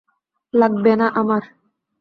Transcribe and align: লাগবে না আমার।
লাগবে 0.53 0.93
না 0.95 1.07
আমার। 1.15 1.43